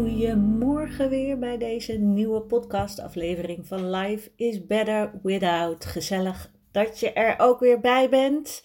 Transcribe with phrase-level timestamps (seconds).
[0.00, 5.84] Goedemorgen weer bij deze nieuwe podcastaflevering van Life is Better Without.
[5.84, 8.62] Gezellig dat je er ook weer bij bent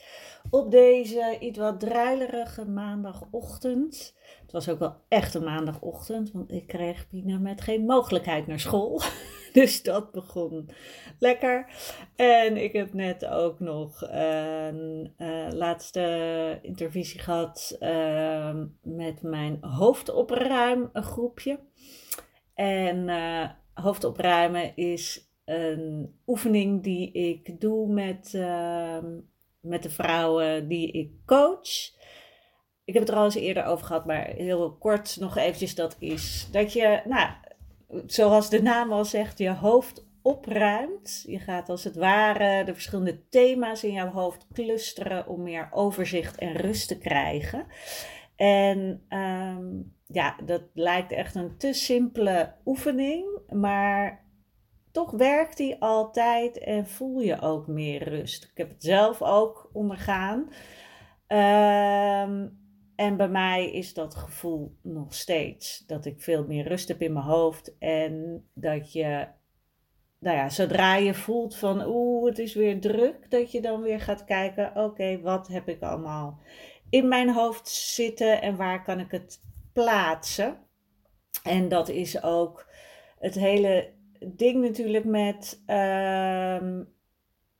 [0.56, 4.16] op deze iets wat druilerige maandagochtend.
[4.42, 8.60] Het was ook wel echt een maandagochtend, want ik kreeg Pina met geen mogelijkheid naar
[8.60, 9.02] school.
[9.54, 10.70] Dus dat begon
[11.20, 11.70] lekker.
[12.16, 20.90] En ik heb net ook nog een uh, laatste intervisie gehad uh, met mijn hoofdopruim
[20.94, 21.60] groepje.
[22.54, 29.06] En uh, hoofdopruimen is een oefening die ik doe met, ehm,
[29.66, 31.94] met de vrouwen die ik coach.
[32.84, 35.76] Ik heb het er al eens eerder over gehad, maar heel kort nog eventjes.
[35.76, 37.30] Dat is dat je, nou,
[38.06, 41.24] zoals de naam al zegt, je hoofd opruimt.
[41.28, 46.38] Je gaat als het ware de verschillende thema's in jouw hoofd clusteren om meer overzicht
[46.38, 47.66] en rust te krijgen.
[48.36, 54.25] En um, ja, dat lijkt echt een te simpele oefening, maar
[54.96, 58.44] toch werkt die altijd en voel je ook meer rust.
[58.44, 60.40] Ik heb het zelf ook ondergaan.
[61.28, 62.64] Um,
[62.96, 67.14] en bij mij is dat gevoel nog steeds dat ik veel meer rust heb in
[67.14, 69.28] mijn hoofd en dat je,
[70.20, 74.02] nou ja, zodra je voelt van oeh, het is weer druk, dat je dan weer
[74.02, 76.40] gaat kijken, oké, wat heb ik allemaal
[76.90, 79.40] in mijn hoofd zitten en waar kan ik het
[79.74, 80.58] plaatsen?
[81.44, 82.68] En dat is ook
[83.20, 83.95] het hele
[84.26, 86.80] ding natuurlijk met, uh,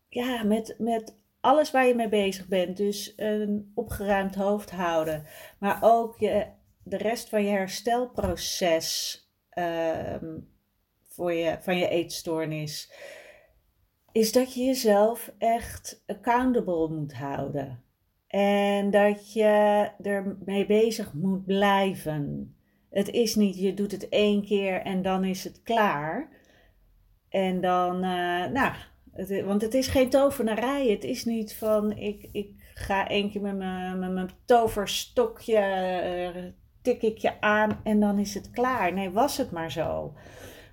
[0.08, 2.78] ja, met, met alles waar je mee bezig bent.
[2.78, 5.24] Dus een opgeruimd hoofd houden.
[5.60, 6.46] Maar ook je,
[6.84, 10.38] de rest van je herstelproces ehm,
[11.08, 12.92] voor je, van je eetstoornis.
[14.12, 17.84] Is dat je jezelf echt accountable moet houden.
[18.28, 22.56] En dat je ermee bezig moet blijven.
[22.90, 26.30] Het is niet, je doet het één keer en dan is het klaar.
[27.36, 28.74] En dan, uh, nou,
[29.46, 30.88] want het is geen tovenarij.
[30.88, 35.62] Het is niet van ik, ik ga één keer met mijn, met mijn toverstokje,
[36.36, 36.44] uh,
[36.82, 38.94] tik ik je aan en dan is het klaar.
[38.94, 40.14] Nee, was het maar zo.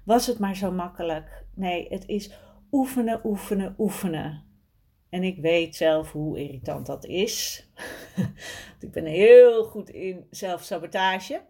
[0.05, 1.45] Was het maar zo makkelijk.
[1.55, 2.33] Nee, het is
[2.73, 4.45] oefenen, oefenen, oefenen.
[5.09, 7.67] En ik weet zelf hoe irritant dat is.
[8.81, 11.41] ik ben heel goed in zelfsabotage.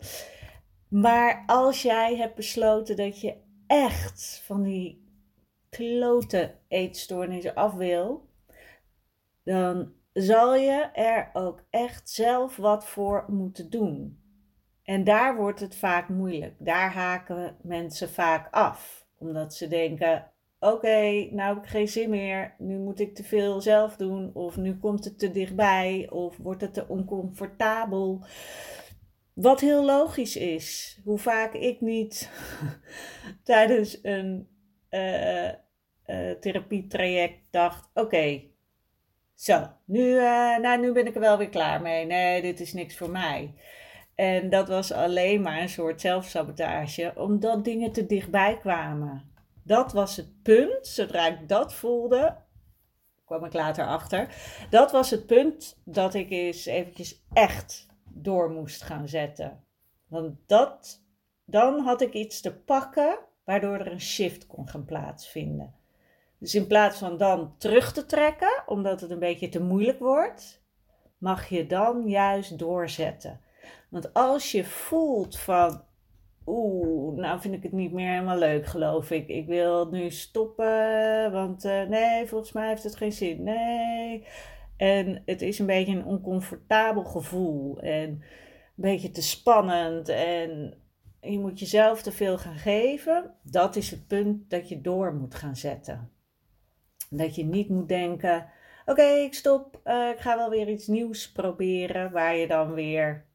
[0.88, 3.34] Maar als jij hebt besloten dat je
[3.66, 5.01] echt van die
[5.76, 8.28] klote eetstoornissen af wil,
[9.44, 14.20] dan zal je er ook echt zelf wat voor moeten doen.
[14.82, 16.54] En daar wordt het vaak moeilijk.
[16.58, 22.54] Daar haken mensen vaak af, omdat ze denken: oké, nou heb ik geen zin meer,
[22.58, 26.60] nu moet ik te veel zelf doen, of nu komt het te dichtbij, of wordt
[26.60, 28.24] het te oncomfortabel.
[29.32, 31.00] Wat heel logisch is.
[31.04, 32.30] Hoe vaak ik niet
[33.42, 34.51] tijdens een
[34.94, 35.48] uh,
[36.06, 38.42] uh, therapietraject dacht: oké,
[39.34, 42.06] zo, nu, uh, nou, nu ben ik er wel weer klaar mee.
[42.06, 43.54] Nee, dit is niks voor mij.
[44.14, 49.31] En dat was alleen maar een soort zelfsabotage, omdat dingen te dichtbij kwamen.
[49.64, 50.86] Dat was het punt.
[50.86, 52.36] Zodra ik dat voelde,
[53.25, 54.34] kwam ik later achter.
[54.70, 59.64] Dat was het punt dat ik eens eventjes echt door moest gaan zetten.
[60.08, 61.05] Want dat,
[61.44, 65.74] dan had ik iets te pakken waardoor er een shift kon gaan plaatsvinden.
[66.38, 70.62] Dus in plaats van dan terug te trekken, omdat het een beetje te moeilijk wordt,
[71.18, 73.40] mag je dan juist doorzetten.
[73.88, 75.82] Want als je voelt van,
[76.46, 79.28] oeh, nou vind ik het niet meer helemaal leuk, geloof ik.
[79.28, 83.42] Ik wil nu stoppen, want uh, nee, volgens mij heeft het geen zin.
[83.42, 84.26] Nee.
[84.76, 88.22] En het is een beetje een oncomfortabel gevoel en een
[88.74, 90.81] beetje te spannend en
[91.22, 93.34] je moet jezelf te veel gaan geven.
[93.42, 96.10] Dat is het punt dat je door moet gaan zetten.
[97.10, 98.48] Dat je niet moet denken:
[98.86, 103.26] oké, ik stop, eh, ik ga wel weer iets nieuws proberen, waar je dan weer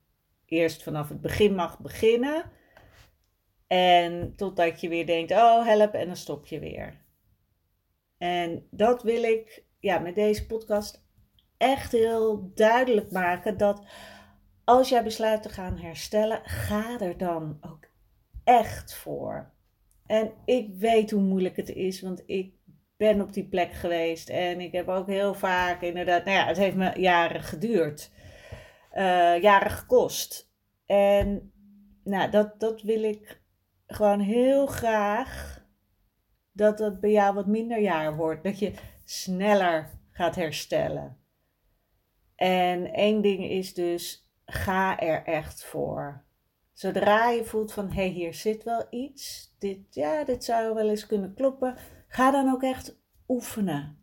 [0.46, 2.44] eerst vanaf het begin mag beginnen.
[3.68, 7.02] En totdat je weer denkt, oh help, en dan stop je weer.
[8.18, 11.06] En dat wil ik ja, met deze podcast
[11.58, 13.58] echt heel duidelijk maken.
[13.58, 13.86] Dat
[14.68, 17.88] als jij besluit te gaan herstellen, ga er dan ook
[18.44, 19.52] echt voor.
[20.06, 22.54] En ik weet hoe moeilijk het is, want ik
[22.98, 24.30] ben op die plek geweest.
[24.30, 28.12] En ik heb ook heel vaak inderdaad, nou ja, het heeft me jaren geduurd.
[28.94, 30.52] Uh, jaren gekost.
[30.86, 31.52] En
[32.04, 33.42] nou, dat, dat wil ik
[33.86, 35.64] gewoon heel graag
[36.52, 38.44] dat dat bij jou wat minder jaar wordt.
[38.44, 38.74] Dat je
[39.06, 41.18] sneller gaat herstellen.
[42.36, 46.24] En één ding is dus, ga er echt voor.
[46.74, 49.56] Zodra je voelt van, hé, hey, hier zit wel iets.
[49.60, 51.76] Dit, ja, dit zou wel eens kunnen kloppen.
[52.08, 53.98] Ga dan ook echt oefenen.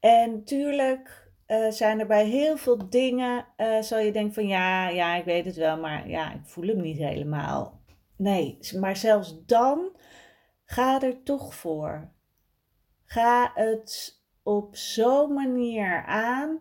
[0.00, 4.88] En tuurlijk uh, zijn er bij heel veel dingen, uh, zal je denken van, ja,
[4.88, 7.82] ja, ik weet het wel, maar ja, ik voel hem niet helemaal.
[8.16, 9.96] Nee, maar zelfs dan
[10.64, 12.12] ga er toch voor.
[13.04, 16.60] Ga het op zo'n manier aan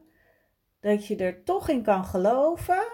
[0.88, 2.88] dat je er toch in kan geloven.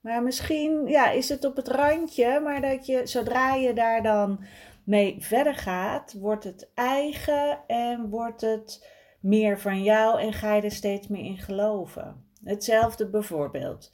[0.00, 4.44] Maar misschien ja, is het op het randje, maar dat je zodra je daar dan
[4.84, 8.88] mee verder gaat, wordt het eigen en wordt het
[9.20, 12.24] meer van jou en ga je er steeds meer in geloven.
[12.44, 13.92] Hetzelfde bijvoorbeeld.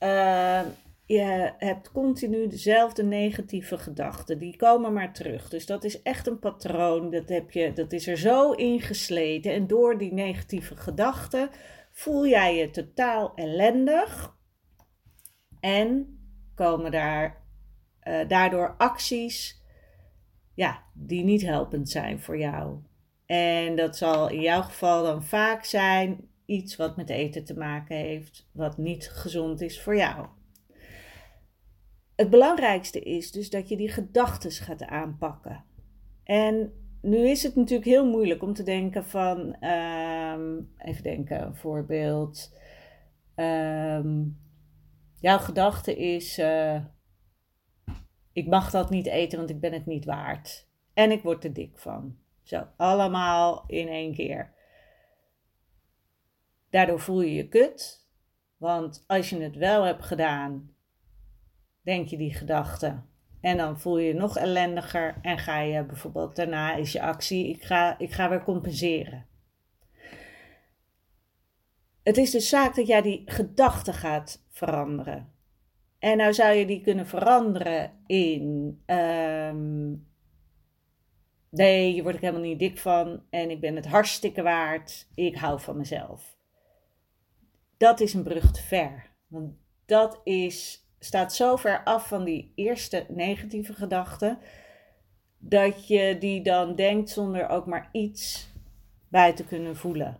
[0.00, 0.60] Uh,
[1.06, 4.38] je hebt continu dezelfde negatieve gedachten.
[4.38, 5.48] Die komen maar terug.
[5.48, 7.10] Dus dat is echt een patroon.
[7.10, 9.52] Dat, heb je, dat is er zo ingesleten.
[9.52, 11.50] En door die negatieve gedachten
[11.92, 14.36] voel jij je totaal ellendig.
[15.60, 16.18] En
[16.54, 17.42] komen daar
[18.02, 19.62] uh, daardoor acties
[20.54, 22.78] ja, die niet helpend zijn voor jou.
[23.26, 27.96] En dat zal in jouw geval dan vaak zijn iets wat met eten te maken
[27.96, 30.26] heeft, wat niet gezond is voor jou
[32.16, 35.64] het belangrijkste is dus dat je die gedachten gaat aanpakken.
[36.24, 41.56] En nu is het natuurlijk heel moeilijk om te denken van, ehm, even denken, een
[41.56, 42.56] voorbeeld.
[43.36, 44.40] Um,
[45.20, 46.84] jouw gedachte is, uh,
[48.32, 50.68] ik mag dat niet eten, want ik ben het niet waard.
[50.94, 52.16] En ik word er dik van.
[52.42, 54.52] Zo, allemaal in één keer.
[56.70, 58.08] Daardoor voel je je kut.
[58.56, 60.73] Want als je het wel hebt gedaan,
[61.84, 63.02] denk je die gedachte.
[63.40, 67.48] En dan voel je je nog ellendiger en ga je bijvoorbeeld daarna is je actie,
[67.48, 69.26] ik ga, ik ga weer compenseren.
[72.02, 75.32] Het is dus zaak dat jij die gedachte gaat veranderen.
[75.98, 78.82] En nou zou je die kunnen veranderen in.
[78.86, 80.06] Um,
[81.50, 83.22] nee, hier word ik helemaal niet dik van.
[83.30, 85.08] En ik ben het hartstikke waard.
[85.14, 86.36] Ik hou van mezelf.
[87.76, 89.10] Dat is een brug te ver.
[89.26, 89.52] Want
[89.86, 94.38] dat is staat zo ver af van die eerste negatieve gedachte,
[95.38, 98.52] dat je die dan denkt zonder ook maar iets
[99.08, 100.18] bij te kunnen voelen.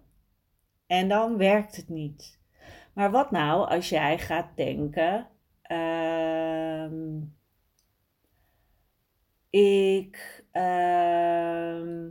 [0.86, 2.38] En dan werkt het niet.
[2.92, 5.28] Maar wat nou als jij gaat denken:
[5.70, 6.86] uh,
[9.50, 10.44] ik.
[10.52, 12.06] Uh,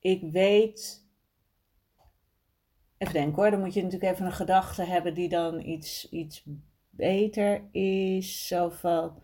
[0.00, 0.99] ik weet
[3.00, 6.44] Even denken hoor, dan moet je natuurlijk even een gedachte hebben die dan iets, iets
[6.90, 8.46] beter is.
[8.46, 9.22] Zo van,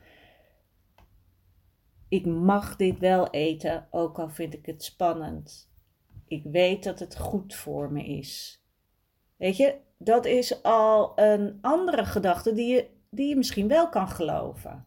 [2.09, 5.71] ik mag dit wel eten, ook al vind ik het spannend.
[6.27, 8.63] Ik weet dat het goed voor me is.
[9.37, 14.09] Weet je, dat is al een andere gedachte die je, die je misschien wel kan
[14.09, 14.87] geloven.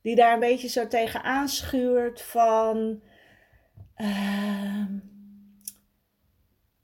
[0.00, 3.02] Die daar een beetje zo tegen aanschuurt van...
[3.96, 4.33] Uh,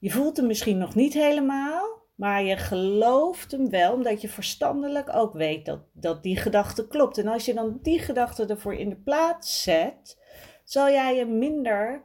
[0.00, 5.14] je voelt hem misschien nog niet helemaal, maar je gelooft hem wel, omdat je verstandelijk
[5.14, 7.18] ook weet dat, dat die gedachte klopt.
[7.18, 10.18] En als je dan die gedachte ervoor in de plaats zet,
[10.64, 12.02] zal jij een minder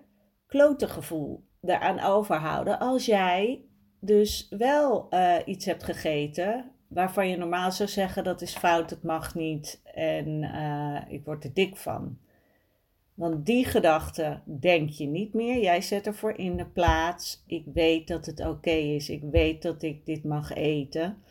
[0.47, 3.65] klote gevoel daaraan overhouden als jij
[3.99, 9.03] dus wel uh, iets hebt gegeten waarvan je normaal zou zeggen dat is fout, het
[9.03, 12.17] mag niet en uh, ik word er dik van.
[13.15, 15.61] Want die gedachte denk je niet meer.
[15.61, 17.43] Jij zet ervoor in de plaats.
[17.47, 19.09] Ik weet dat het oké is.
[19.09, 21.23] Ik weet dat ik dit mag eten.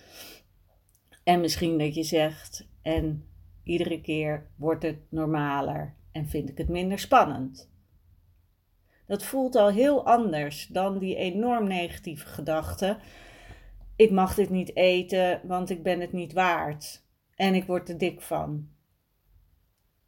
[1.24, 3.26] En misschien dat je zegt, en
[3.62, 7.70] iedere keer wordt het normaler en vind ik het minder spannend.
[9.06, 12.98] Dat voelt al heel anders dan die enorm negatieve gedachte.
[13.96, 17.04] Ik mag dit niet eten, want ik ben het niet waard.
[17.34, 18.68] En ik word er dik van.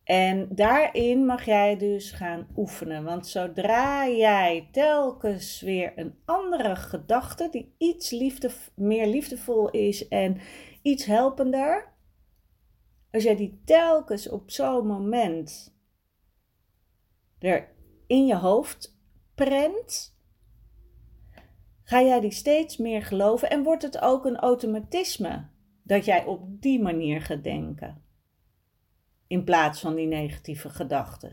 [0.06, 3.04] En daarin mag jij dus gaan oefenen.
[3.04, 10.40] Want zodra jij telkens weer een andere gedachte, die iets liefde, meer liefdevol is en
[10.82, 11.92] iets helpender,
[13.10, 15.76] als jij die telkens op zo'n moment
[17.38, 17.68] er
[18.06, 18.98] in je hoofd
[19.34, 20.18] prent,
[21.82, 25.48] ga jij die steeds meer geloven en wordt het ook een automatisme
[25.82, 28.05] dat jij op die manier gaat denken
[29.26, 31.32] in plaats van die negatieve gedachten.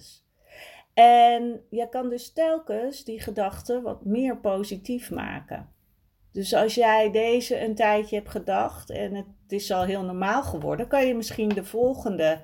[0.94, 5.70] En je kan dus telkens die gedachten wat meer positief maken.
[6.32, 10.88] Dus als jij deze een tijdje hebt gedacht en het is al heel normaal geworden,
[10.88, 12.42] kan je misschien de volgende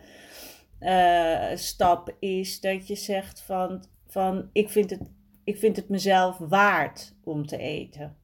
[0.79, 5.11] uh, stap is dat je zegt van, van ik, vind het,
[5.43, 8.17] ik vind het mezelf waard om te eten.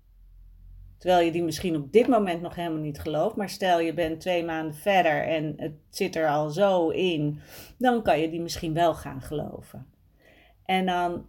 [0.98, 3.36] Terwijl je die misschien op dit moment nog helemaal niet gelooft.
[3.36, 7.40] Maar stel je bent twee maanden verder en het zit er al zo in.
[7.78, 9.88] Dan kan je die misschien wel gaan geloven.
[10.66, 11.26] En dan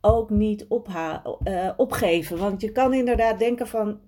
[0.00, 0.66] ook niet
[1.44, 2.38] uh, opgeven.
[2.38, 4.00] Want je kan inderdaad denken van.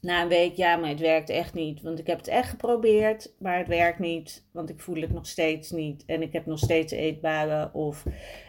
[0.00, 1.82] Na een week, ja, maar het werkt echt niet.
[1.82, 4.44] Want ik heb het echt geprobeerd, maar het werkt niet.
[4.52, 6.04] Want ik voel het nog steeds niet.
[6.04, 7.74] En ik heb nog steeds eetbuien.
[7.74, 8.04] Of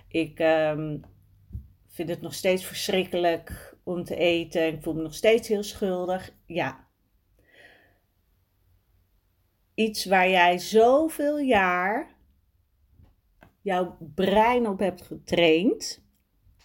[0.08, 1.02] ik um,
[1.92, 4.68] vind het nog steeds verschrikkelijk om te eten.
[4.68, 6.34] Ik voel me nog steeds heel schuldig.
[6.46, 6.88] Ja.
[9.74, 12.16] Iets waar jij zoveel jaar
[13.62, 16.04] jouw brein op hebt getraind,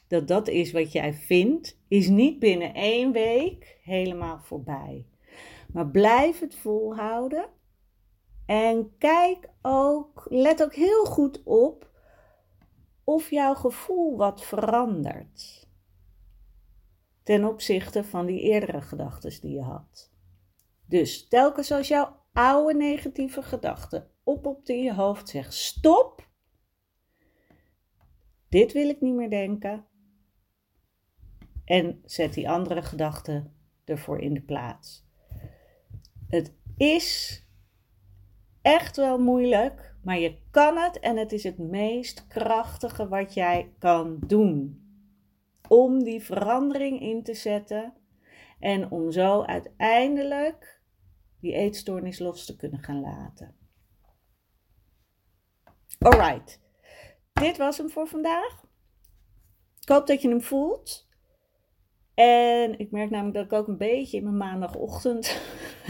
[0.09, 5.07] dat dat is wat jij vindt, is niet binnen één week helemaal voorbij.
[5.73, 7.49] Maar blijf het volhouden.
[8.47, 11.86] En kijk ook, let ook heel goed op
[13.07, 15.69] of jouw gevoel wat verandert
[17.23, 20.13] ten opzichte van die eerdere gedachten die je had.
[20.87, 26.29] Dus telkens als jouw oude negatieve gedachte oppopt in je hoofd, zeg stop.
[28.49, 29.87] Dit wil ik niet meer denken.
[31.65, 33.51] En zet die andere gedachte
[33.85, 35.07] ervoor in de plaats.
[36.29, 37.43] Het is
[38.63, 43.73] echt wel moeilijk, maar je kan het en het is het meest krachtige wat jij
[43.79, 44.85] kan doen
[45.69, 47.95] om die verandering in te zetten
[48.59, 50.81] en om zo uiteindelijk
[51.41, 53.57] die eetstoornis los te kunnen gaan laten.
[55.99, 56.61] Alright,
[57.33, 58.65] dit was hem voor vandaag.
[59.81, 61.09] Ik hoop dat je hem voelt.
[62.15, 65.41] En ik merk namelijk dat ik ook een beetje in mijn maandagochtend,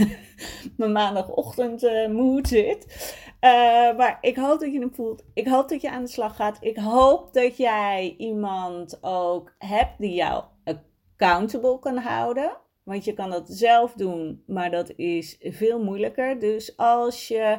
[0.77, 3.15] mijn maandagochtend uh, mood zit.
[3.47, 5.25] Uh, maar ik hoop dat je hem voelt.
[5.35, 6.59] Ik hoop dat je aan de slag gaat.
[6.61, 12.57] Ik hoop dat jij iemand ook hebt die jou accountable kan houden.
[12.83, 16.39] Want je kan dat zelf doen, maar dat is veel moeilijker.
[16.39, 17.59] Dus als je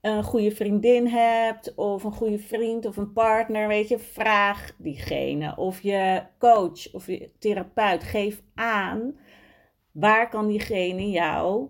[0.00, 5.56] een goede vriendin hebt, of een goede vriend of een partner, weet je, vraag diegene.
[5.56, 9.18] Of je coach of je therapeut, geef aan
[9.92, 11.68] waar kan diegene jou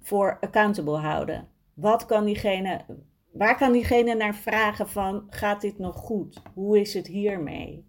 [0.00, 1.57] voor accountable houden.
[1.78, 2.84] Wat kan diegene,
[3.32, 6.42] waar kan diegene naar vragen van, gaat dit nog goed?
[6.54, 7.86] Hoe is het hiermee?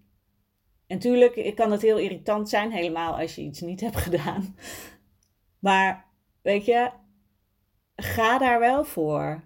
[0.88, 4.56] En natuurlijk kan het heel irritant zijn, helemaal als je iets niet hebt gedaan.
[5.60, 6.06] Maar
[6.42, 6.92] weet je,
[7.96, 9.44] ga daar wel voor.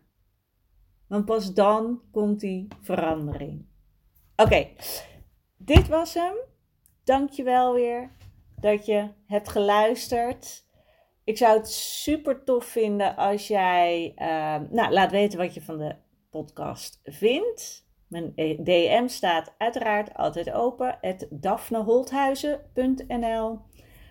[1.07, 3.65] Want pas dan komt die verandering.
[4.35, 4.67] Oké,
[5.57, 6.35] dit was hem.
[7.03, 8.11] Dankjewel weer
[8.59, 10.62] dat je hebt geluisterd.
[11.23, 15.77] Ik zou het super tof vinden als jij uh, nou, laat weten wat je van
[15.77, 15.95] de
[16.29, 17.87] podcast vindt.
[18.07, 20.97] Mijn DM staat uiteraard altijd open.
[21.01, 23.59] Het daphneholthuizen.nl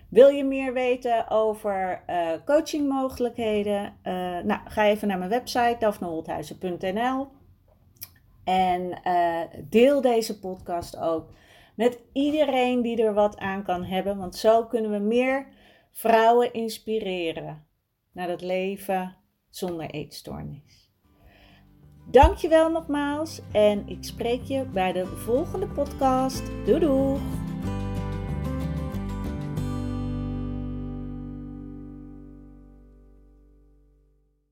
[0.09, 3.83] Wil je meer weten over uh, coachingmogelijkheden?
[3.83, 3.93] Uh,
[4.39, 7.27] nou, ga even naar mijn website daphneholthuizen.nl
[8.43, 9.01] En
[9.69, 11.29] deel deze podcast ook
[11.75, 14.17] met iedereen die er wat aan kan hebben.
[14.17, 15.47] Want zo kunnen we meer
[15.93, 17.67] vrouwen inspireren
[18.11, 19.15] naar het leven
[19.49, 20.91] zonder eetstoornis.
[22.11, 26.43] Dankjewel nogmaals en ik spreek je bij de volgende podcast.
[26.65, 27.42] Doei doei!